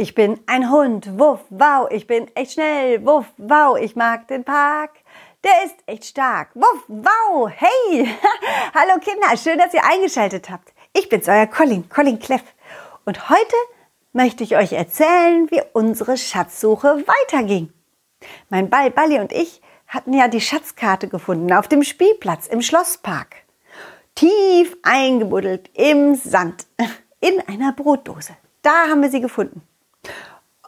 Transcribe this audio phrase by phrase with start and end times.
[0.00, 4.44] Ich bin ein Hund, wuff, wow, ich bin echt schnell, wuff, wow, ich mag den
[4.44, 4.92] Park.
[5.42, 8.08] Der ist echt stark, wuff, wow, hey!
[8.74, 10.72] Hallo Kinder, schön, dass ihr eingeschaltet habt.
[10.92, 12.44] Ich bin's, euer Colin, Colin Kleff.
[13.06, 13.56] Und heute
[14.12, 17.72] möchte ich euch erzählen, wie unsere Schatzsuche weiterging.
[18.50, 23.34] Mein Ball, Balli und ich hatten ja die Schatzkarte gefunden auf dem Spielplatz im Schlosspark.
[24.14, 26.68] Tief eingebuddelt im Sand
[27.20, 28.36] in einer Brotdose.
[28.62, 29.62] Da haben wir sie gefunden.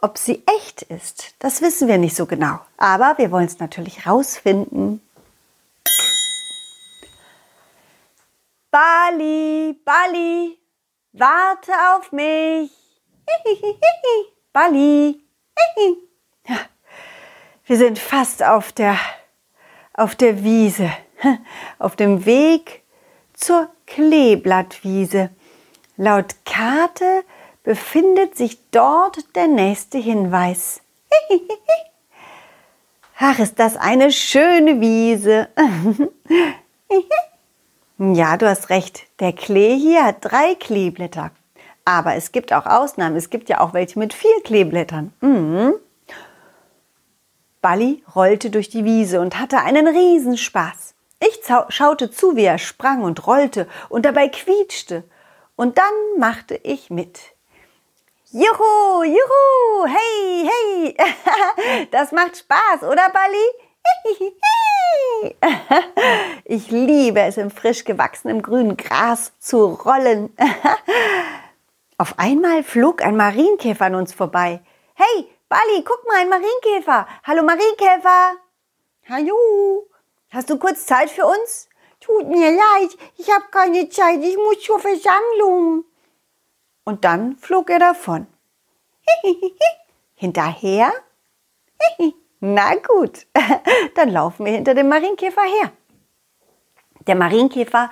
[0.03, 2.59] Ob sie echt ist, das wissen wir nicht so genau.
[2.77, 4.99] Aber wir wollen es natürlich rausfinden.
[8.71, 10.57] Bali, Bali,
[11.13, 12.71] warte auf mich.
[14.53, 15.21] Bali.
[17.65, 18.97] Wir sind fast auf der,
[19.93, 20.91] auf der Wiese,
[21.79, 22.81] auf dem Weg
[23.33, 25.29] zur Kleeblattwiese.
[25.95, 27.23] Laut Karte
[27.63, 30.81] befindet sich dort der nächste Hinweis.
[33.17, 35.47] Ach, ist das eine schöne Wiese.
[37.99, 39.03] ja, du hast recht.
[39.19, 41.29] Der Klee hier hat drei Kleeblätter.
[41.85, 43.15] Aber es gibt auch Ausnahmen.
[43.15, 45.13] Es gibt ja auch welche mit vier Kleeblättern.
[45.21, 45.73] Mhm.
[47.61, 50.95] Balli rollte durch die Wiese und hatte einen Riesenspaß.
[51.19, 55.03] Ich schaute zu, wie er sprang und rollte und dabei quietschte.
[55.55, 57.19] Und dann machte ich mit.
[58.33, 60.95] Juhu, juhu, hey, hey.
[61.91, 63.45] Das macht Spaß, oder Bali?
[66.45, 70.33] Ich liebe es, im frisch gewachsenen grünen Gras zu rollen.
[71.97, 74.61] Auf einmal flog ein Marienkäfer an uns vorbei.
[74.93, 77.07] Hey, Bali, guck mal, ein Marienkäfer.
[77.25, 78.37] Hallo Marienkäfer.
[79.09, 79.89] Hallo.
[80.29, 81.67] Hast du kurz Zeit für uns?
[81.99, 85.83] Tut mir leid, ich habe keine Zeit, ich muss zur Versammlung
[86.83, 88.27] und dann flog er davon.
[90.15, 90.91] Hinterher?
[92.39, 93.27] Na gut,
[93.95, 95.71] dann laufen wir hinter dem Marienkäfer her.
[97.07, 97.89] Der Marienkäfer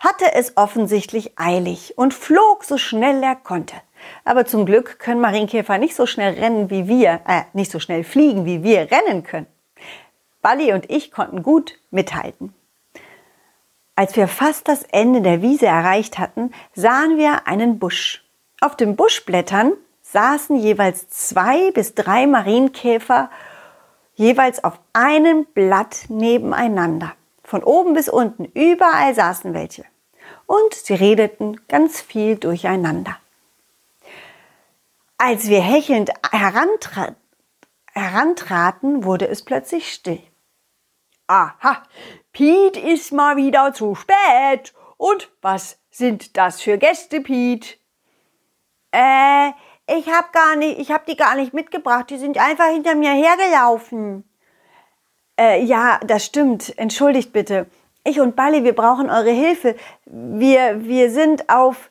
[0.00, 3.76] hatte es offensichtlich eilig und flog so schnell er konnte.
[4.24, 8.04] Aber zum Glück können Marienkäfer nicht so schnell rennen wie wir, äh, nicht so schnell
[8.04, 9.46] fliegen wie wir rennen können.
[10.42, 12.52] Balli und ich konnten gut mithalten.
[13.96, 18.23] Als wir fast das Ende der Wiese erreicht hatten, sahen wir einen Busch.
[18.60, 19.72] Auf den Buschblättern
[20.02, 23.30] saßen jeweils zwei bis drei Marienkäfer
[24.14, 27.14] jeweils auf einem Blatt nebeneinander.
[27.42, 29.84] Von oben bis unten, überall saßen welche.
[30.46, 33.18] Und sie redeten ganz viel durcheinander.
[35.18, 37.14] Als wir hechelnd herantra
[37.92, 40.20] herantraten, wurde es plötzlich still.
[41.28, 41.82] Aha,
[42.32, 44.74] Piet ist mal wieder zu spät.
[44.96, 47.78] Und was sind das für Gäste, Piet?
[48.94, 49.50] Äh,
[49.88, 52.10] ich hab gar nicht, ich hab die gar nicht mitgebracht.
[52.10, 54.24] Die sind einfach hinter mir hergelaufen.
[55.38, 56.78] Äh, ja, das stimmt.
[56.78, 57.66] Entschuldigt bitte.
[58.04, 59.74] Ich und Bali, wir brauchen eure Hilfe.
[60.04, 61.90] Wir, wir sind auf.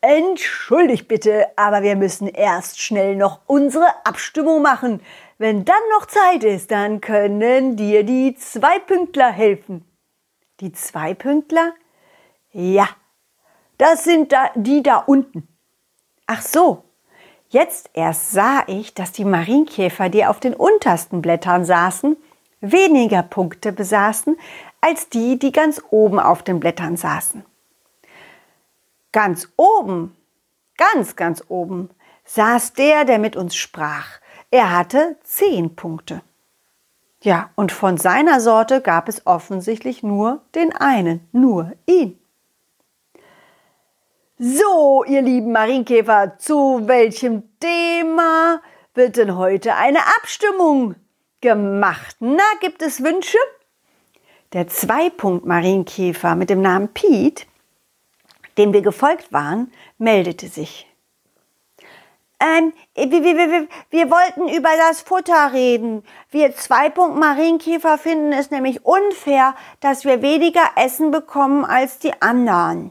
[0.00, 5.00] Entschuldigt bitte, aber wir müssen erst schnell noch unsere Abstimmung machen.
[5.38, 9.82] Wenn dann noch Zeit ist, dann können dir die Zweipünktler helfen.
[10.60, 11.72] Die Zweipünktler?
[12.52, 12.86] Ja,
[13.78, 15.53] das sind da, die da unten.
[16.26, 16.84] Ach so,
[17.48, 22.16] jetzt erst sah ich, dass die Marienkäfer, die auf den untersten Blättern saßen,
[22.60, 24.36] weniger Punkte besaßen
[24.80, 27.44] als die, die ganz oben auf den Blättern saßen.
[29.12, 30.16] Ganz oben,
[30.76, 31.90] ganz, ganz oben,
[32.24, 34.06] saß der, der mit uns sprach.
[34.50, 36.22] Er hatte zehn Punkte.
[37.20, 42.18] Ja, und von seiner Sorte gab es offensichtlich nur den einen, nur ihn.
[44.36, 48.60] So, ihr lieben Marienkäfer, zu welchem Thema
[48.92, 50.96] wird denn heute eine Abstimmung
[51.40, 52.16] gemacht?
[52.18, 53.38] Na, gibt es Wünsche?
[54.52, 57.46] Der Zweipunkt-Marienkäfer mit dem Namen Piet,
[58.58, 60.88] dem wir gefolgt waren, meldete sich.
[62.40, 66.02] Ähm, wir, wir, wir, wir wollten über das Futter reden.
[66.32, 72.90] Wir Zweipunkt Marienkäfer finden es nämlich unfair, dass wir weniger Essen bekommen als die anderen.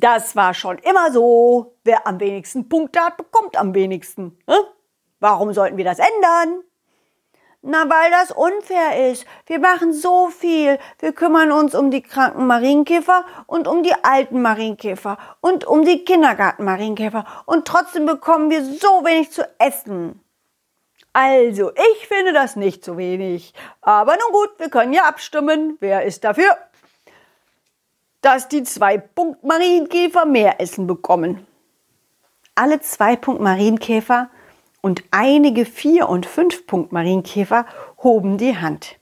[0.00, 1.76] Das war schon immer so.
[1.84, 4.38] Wer am wenigsten Punkte hat, bekommt am wenigsten.
[4.48, 4.64] Hm?
[5.20, 6.62] Warum sollten wir das ändern?
[7.60, 9.26] Na, weil das unfair ist.
[9.44, 10.78] Wir machen so viel.
[11.00, 16.02] Wir kümmern uns um die kranken Marienkäfer und um die alten Marienkäfer und um die
[16.02, 17.26] Kindergarten-Marienkäfer.
[17.44, 20.24] Und trotzdem bekommen wir so wenig zu essen.
[21.12, 23.52] Also, ich finde das nicht so wenig.
[23.82, 25.76] Aber nun gut, wir können ja abstimmen.
[25.80, 26.56] Wer ist dafür?
[28.20, 31.46] Dass die zwei Punkt Marienkäfer mehr Essen bekommen.
[32.54, 34.30] Alle zwei Punkt Marienkäfer
[34.82, 37.66] und einige vier und fünf Punkt Marienkäfer
[38.02, 38.96] hoben die Hand.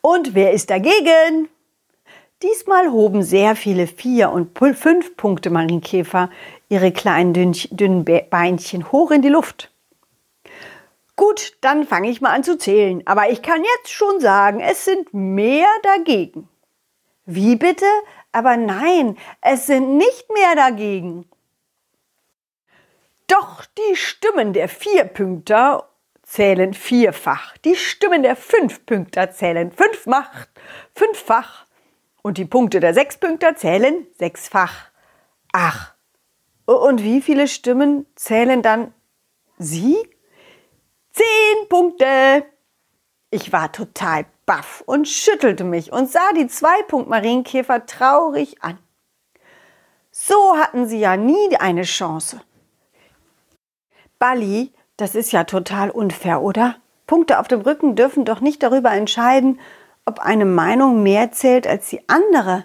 [0.00, 1.48] Und wer ist dagegen?
[2.42, 6.30] Diesmal hoben sehr viele vier und fünf Punkte Marienkäfer
[6.68, 9.70] ihre kleinen dünnen Beinchen hoch in die Luft.
[11.16, 14.86] Gut, dann fange ich mal an zu zählen, aber ich kann jetzt schon sagen, es
[14.86, 16.48] sind mehr dagegen.
[17.32, 17.86] Wie bitte?
[18.32, 21.30] Aber nein, es sind nicht mehr dagegen.
[23.28, 25.88] Doch die Stimmen der Vierpünkter
[26.24, 27.56] zählen vierfach.
[27.58, 30.46] Die Stimmen der Fünfpünkter zählen fünffach,
[30.96, 31.66] fünffach.
[32.22, 34.90] Und die Punkte der Sechspünkter zählen sechsfach.
[35.52, 35.94] Ach,
[36.66, 38.92] und wie viele Stimmen zählen dann
[39.56, 39.96] Sie?
[41.12, 42.44] Zehn Punkte!
[43.30, 48.78] Ich war total baff und schüttelte mich und sah die zwei Punkt Marienkäfer traurig an.
[50.10, 52.40] So hatten sie ja nie eine Chance.
[54.18, 56.74] Bali, das ist ja total unfair, oder?
[57.06, 59.60] Punkte auf dem Rücken dürfen doch nicht darüber entscheiden,
[60.04, 62.64] ob eine Meinung mehr zählt als die andere.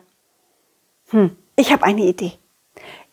[1.10, 2.32] Hm, ich habe eine Idee.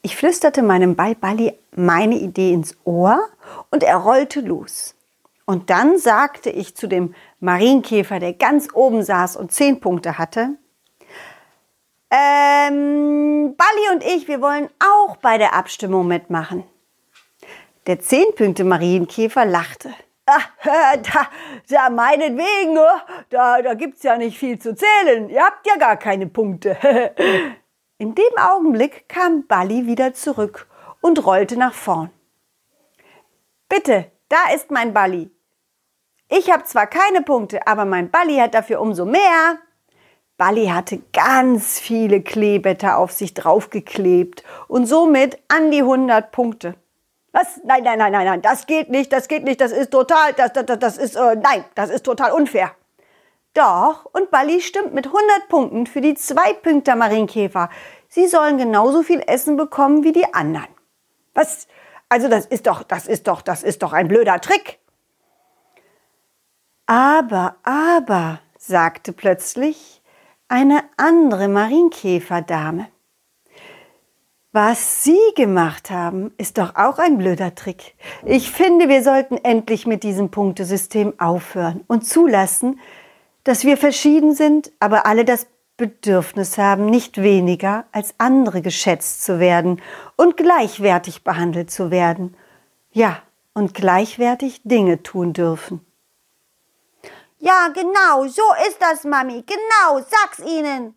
[0.00, 3.20] Ich flüsterte meinem Ball Balli meine Idee ins Ohr
[3.70, 4.94] und er rollte los.
[5.44, 10.56] Und dann sagte ich zu dem Marienkäfer, der ganz oben saß und zehn Punkte hatte,
[12.14, 16.64] ähm, Balli und ich, wir wollen auch bei der Abstimmung mitmachen.
[17.86, 19.94] Der zehnpunkte Marienkäfer lachte.
[20.26, 21.26] Ach, da,
[21.68, 22.78] da meinetwegen,
[23.30, 25.30] da, da gibt's ja nicht viel zu zählen.
[25.30, 26.76] Ihr habt ja gar keine Punkte.
[27.98, 30.68] In dem Augenblick kam Balli wieder zurück
[31.00, 32.10] und rollte nach vorn.
[33.68, 35.30] Bitte, da ist mein Balli.
[36.28, 39.58] Ich habe zwar keine Punkte, aber mein Balli hat dafür umso mehr.
[40.38, 46.74] Balli hatte ganz viele Kleeblätter auf sich draufgeklebt und somit an die 100 Punkte.
[47.32, 47.60] Was?
[47.64, 50.52] Nein, nein, nein, nein, nein, das geht nicht, das geht nicht, das ist total, das,
[50.54, 52.72] das, das ist, äh, nein, das ist total unfair.
[53.52, 57.68] Doch, und Balli stimmt mit 100 Punkten für die Zweipünkter Marienkäfer.
[58.08, 60.68] Sie sollen genauso viel Essen bekommen wie die anderen.
[61.34, 61.68] Was?
[62.12, 64.80] Also das ist doch, das ist doch, das ist doch ein blöder Trick.
[66.84, 70.02] Aber, aber, sagte plötzlich
[70.46, 72.88] eine andere Marienkäferdame.
[74.52, 77.94] Was Sie gemacht haben, ist doch auch ein blöder Trick.
[78.26, 82.78] Ich finde, wir sollten endlich mit diesem Punktesystem aufhören und zulassen,
[83.44, 85.46] dass wir verschieden sind, aber alle das
[85.82, 89.82] Bedürfnis haben, nicht weniger als andere geschätzt zu werden
[90.14, 92.36] und gleichwertig behandelt zu werden.
[92.92, 93.20] Ja,
[93.52, 95.84] und gleichwertig Dinge tun dürfen.
[97.40, 99.42] Ja, genau, so ist das, Mami.
[99.44, 100.94] Genau, sag's ihnen.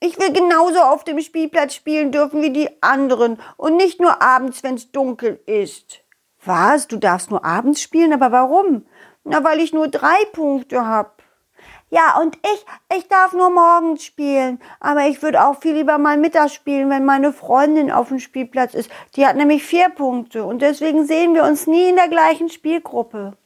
[0.00, 4.64] Ich will genauso auf dem Spielplatz spielen dürfen wie die anderen und nicht nur abends,
[4.64, 6.00] wenn's dunkel ist.
[6.44, 6.88] Was?
[6.88, 8.84] Du darfst nur abends spielen, aber warum?
[9.22, 11.21] Na, weil ich nur drei Punkte hab.
[11.92, 14.62] Ja, und ich, ich darf nur morgens spielen.
[14.80, 18.72] Aber ich würde auch viel lieber mal mittags spielen, wenn meine Freundin auf dem Spielplatz
[18.72, 18.90] ist.
[19.14, 23.36] Die hat nämlich vier Punkte und deswegen sehen wir uns nie in der gleichen Spielgruppe.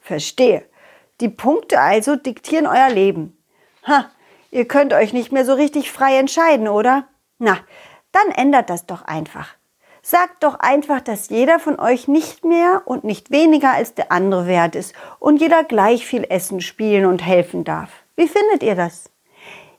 [0.00, 0.64] Verstehe.
[1.20, 3.38] Die Punkte also diktieren euer Leben.
[3.86, 4.10] Ha,
[4.50, 7.06] ihr könnt euch nicht mehr so richtig frei entscheiden, oder?
[7.38, 7.58] Na,
[8.10, 9.54] dann ändert das doch einfach.
[10.02, 14.46] Sagt doch einfach, dass jeder von euch nicht mehr und nicht weniger als der andere
[14.46, 17.90] wert ist und jeder gleich viel essen, spielen und helfen darf.
[18.16, 19.10] Wie findet ihr das?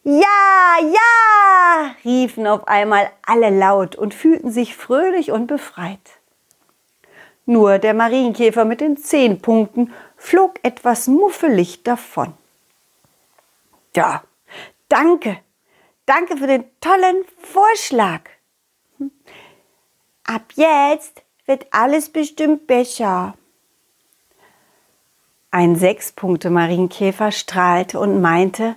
[0.03, 5.99] Ja, ja, riefen auf einmal alle laut und fühlten sich fröhlich und befreit.
[7.45, 12.33] Nur der Marienkäfer mit den zehn Punkten flog etwas muffelig davon.
[13.95, 14.23] Ja,
[14.87, 15.39] danke,
[16.05, 18.21] danke für den tollen Vorschlag.
[20.29, 23.33] Ab jetzt wird alles bestimmt besser.
[25.49, 28.75] Ein Sechs-Punkte-Marienkäfer strahlte und meinte,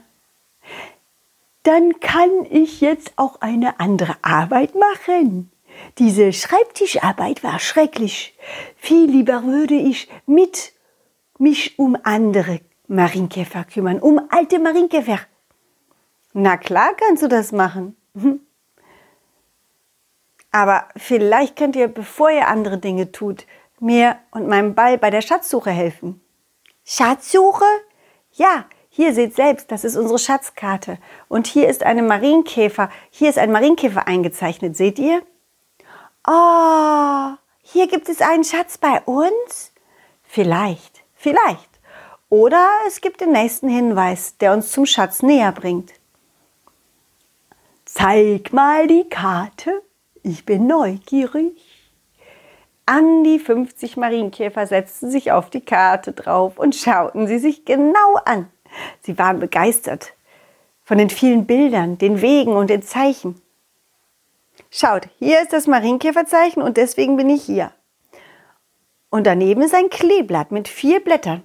[1.62, 5.52] dann kann ich jetzt auch eine andere Arbeit machen.
[5.98, 8.34] Diese Schreibtischarbeit war schrecklich.
[8.78, 10.72] Viel lieber würde ich mit
[11.36, 15.18] mich um andere Marienkäfer kümmern, um alte Marienkäfer.
[16.32, 17.94] Na klar kannst du das machen.
[20.52, 23.46] Aber vielleicht könnt ihr, bevor ihr andere Dinge tut,
[23.80, 26.20] mir und meinem Ball bei der Schatzsuche helfen.
[26.84, 27.64] Schatzsuche?
[28.32, 30.98] Ja, hier seht selbst, das ist unsere Schatzkarte.
[31.28, 35.22] Und hier ist eine Marienkäfer, hier ist ein Marienkäfer eingezeichnet, seht ihr?
[36.26, 37.30] Oh,
[37.62, 39.72] hier gibt es einen Schatz bei uns?
[40.22, 41.70] Vielleicht, vielleicht.
[42.28, 45.92] Oder es gibt den nächsten Hinweis, der uns zum Schatz näher bringt.
[47.84, 49.82] Zeig mal die Karte.
[50.22, 51.60] Ich bin neugierig.
[52.86, 58.14] An die 50 Marienkäfer setzten sich auf die Karte drauf und schauten sie sich genau
[58.24, 58.48] an.
[59.00, 60.14] Sie waren begeistert
[60.84, 63.40] von den vielen Bildern, den Wegen und den Zeichen.
[64.70, 67.72] Schaut, hier ist das Marienkäferzeichen und deswegen bin ich hier.
[69.10, 71.42] Und daneben ist ein Kleeblatt mit vier Blättern.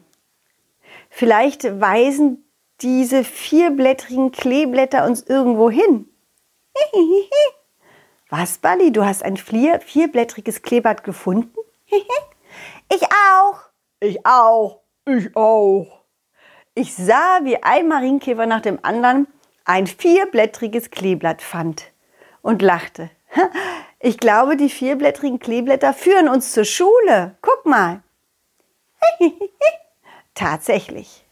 [1.09, 2.45] Vielleicht weisen
[2.81, 6.09] diese vierblättrigen Kleeblätter uns irgendwo hin.
[8.29, 11.53] Was, Bali, du hast ein vier, vierblättriges Kleeblatt gefunden?
[11.89, 13.59] ich auch.
[13.99, 14.81] Ich auch.
[15.05, 16.03] Ich auch.
[16.75, 19.27] Ich sah, wie ein Marienkäfer nach dem anderen
[19.63, 21.91] ein vierblättriges Kleeblatt fand
[22.41, 23.09] und lachte.
[23.99, 27.35] Ich glaube, die vierblättrigen Kleeblätter führen uns zur Schule.
[27.41, 28.03] Guck mal.
[30.35, 31.25] Tatsächlich.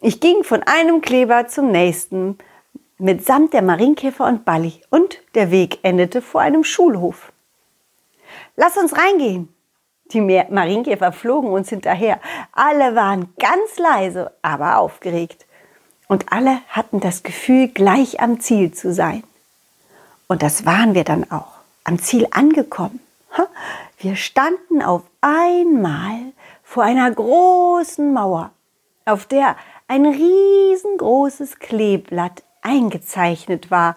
[0.00, 2.38] Ich ging von einem Kleber zum nächsten
[2.98, 7.32] mitsamt der Marienkäfer und Balli und der Weg endete vor einem Schulhof.
[8.56, 9.48] Lass uns reingehen.
[10.12, 12.20] Die Marienkäfer flogen uns hinterher.
[12.52, 15.46] Alle waren ganz leise, aber aufgeregt.
[16.08, 19.24] Und alle hatten das Gefühl, gleich am Ziel zu sein.
[20.26, 23.00] Und das waren wir dann auch, am Ziel angekommen.
[23.98, 26.32] Wir standen auf einmal
[26.62, 28.50] vor einer großen Mauer,
[29.06, 29.56] auf der
[29.88, 33.94] ein riesengroßes Kleeblatt eingezeichnet war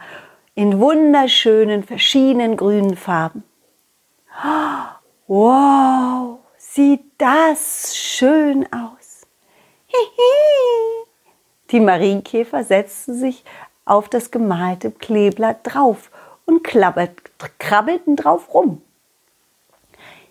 [0.53, 3.43] in wunderschönen verschiedenen grünen Farben.
[5.27, 9.25] Wow, sieht das schön aus.
[11.71, 13.43] Die Marienkäfer setzten sich
[13.85, 16.11] auf das gemalte Kleeblatt drauf
[16.45, 18.81] und krabbelten drauf rum.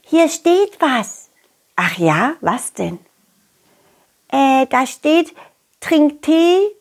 [0.02, 1.30] Hier steht was.
[1.74, 2.98] Ach ja, was denn?
[4.28, 5.34] Äh, da steht,
[5.80, 6.75] trink Tee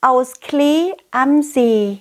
[0.00, 2.00] aus Klee am See.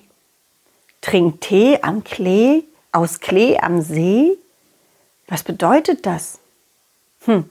[1.01, 4.38] Trink Tee am Klee, aus Klee am See?
[5.27, 6.39] Was bedeutet das?
[7.25, 7.50] Hm.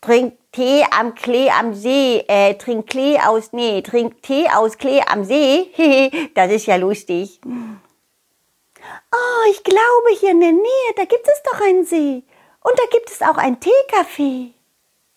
[0.00, 5.00] Trink Tee am Klee am See, äh, trink Klee aus, nee, trink Tee aus Klee
[5.06, 6.30] am See.
[6.34, 7.40] das ist ja lustig.
[7.44, 12.22] Oh, ich glaube, hier in der Nähe, da gibt es doch einen See.
[12.60, 14.52] Und da gibt es auch ein Teekaffee.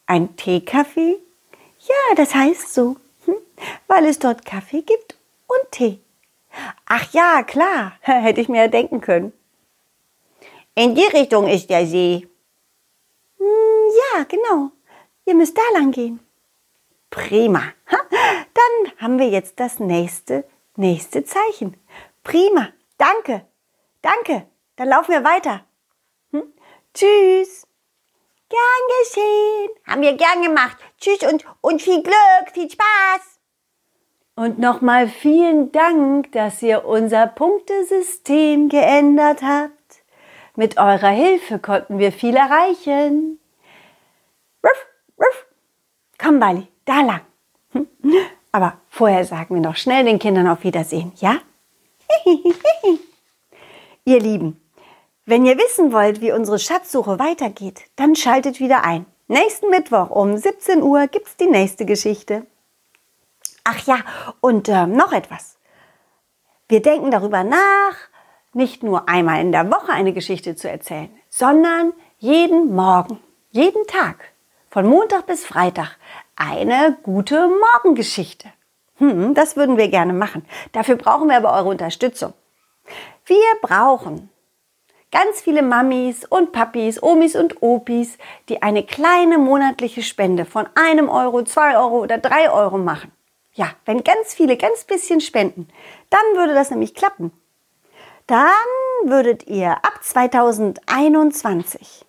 [0.06, 1.18] Ein Teekaffee?
[1.80, 2.98] Ja, das heißt so
[3.88, 6.00] weil es dort Kaffee gibt und Tee.
[6.86, 9.34] Ach ja, klar, hätte ich mir ja denken können.
[10.76, 12.28] In die Richtung ist der See.
[13.38, 14.72] Hm, ja, genau.
[15.26, 16.20] Ihr müsst da lang gehen.
[17.10, 17.64] Prima.
[17.90, 20.44] Dann haben wir jetzt das nächste,
[20.76, 21.78] nächste Zeichen.
[22.24, 22.70] Prima.
[22.98, 23.46] Danke.
[24.02, 24.48] Danke.
[24.76, 25.66] Dann laufen wir weiter.
[26.32, 26.54] Hm?
[26.94, 27.66] Tschüss.
[28.50, 28.60] Gern
[29.02, 29.70] geschehen.
[29.86, 30.78] Haben wir gern gemacht.
[31.00, 33.37] Tschüss und, und viel Glück, viel Spaß.
[34.38, 40.04] Und nochmal vielen Dank, dass ihr unser Punktesystem geändert habt.
[40.56, 43.40] Mit eurer Hilfe konnten wir viel erreichen.
[44.64, 44.86] Ruff,
[45.18, 45.48] ruff.
[46.20, 47.22] Komm, Bali, da lang.
[47.72, 47.88] Hm?
[48.52, 51.38] Aber vorher sagen wir noch schnell den Kindern auf Wiedersehen, ja?
[54.06, 54.62] ihr Lieben,
[55.26, 59.08] wenn ihr wissen wollt, wie unsere Schatzsuche weitergeht, dann schaltet wieder ein.
[59.28, 62.46] Nächsten Mittwoch um 17 Uhr gibt's die nächste Geschichte.
[63.70, 63.98] Ach ja,
[64.40, 65.58] und äh, noch etwas.
[66.70, 67.98] Wir denken darüber nach,
[68.54, 73.20] nicht nur einmal in der Woche eine Geschichte zu erzählen, sondern jeden Morgen,
[73.52, 74.32] jeden Tag,
[74.70, 75.98] von Montag bis Freitag,
[76.38, 78.48] eine gute Morgengeschichte.
[79.00, 80.46] Hm, das würden wir gerne machen.
[80.72, 82.34] Dafür brauchen wir aber eure Unterstützung.
[83.26, 84.30] Wir brauchen
[85.10, 88.18] Ganz viele Mamis und Papis, Omis und Opis,
[88.50, 93.14] die eine kleine monatliche Spende von einem Euro, zwei Euro oder drei Euro machen.
[93.58, 95.68] Ja, wenn ganz viele ganz bisschen spenden,
[96.12, 97.32] dann würde das nämlich klappen.
[98.28, 98.46] Dann
[99.04, 102.06] würdet ihr ab 2021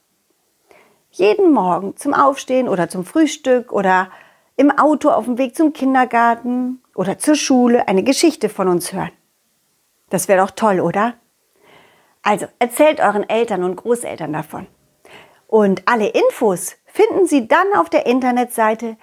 [1.11, 4.11] jeden Morgen zum Aufstehen oder zum Frühstück oder
[4.57, 9.13] im Auto auf dem Weg zum Kindergarten oder zur Schule eine Geschichte von uns hören.
[10.11, 11.15] Das wäre doch toll, oder?
[12.23, 14.67] Also erzählt euren Eltern und Großeltern davon.
[15.47, 18.99] Und alle Infos finden Sie dann auf der Internetseite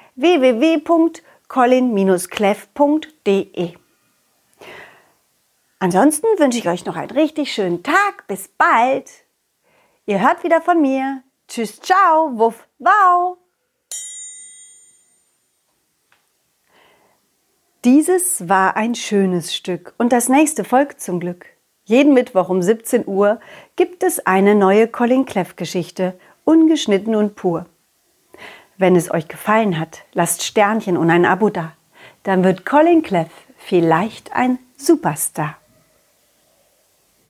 [1.50, 3.74] www.colin-cleff.de.
[5.80, 8.26] Ansonsten wünsche ich euch noch einen richtig schönen Tag.
[8.28, 9.10] Bis bald.
[10.06, 11.22] Ihr hört wieder von mir.
[11.48, 13.38] Tschüss, ciao, wuff, wow.
[17.84, 21.46] Dieses war ein schönes Stück und das nächste folgt zum Glück.
[21.84, 23.40] Jeden Mittwoch um 17 Uhr
[23.76, 27.68] gibt es eine neue Colin Cleff Geschichte, ungeschnitten und pur.
[28.78, 31.72] Wenn es euch gefallen hat, lasst Sternchen und ein Abo da.
[32.24, 35.58] Dann wird Colin Cleff vielleicht ein Superstar.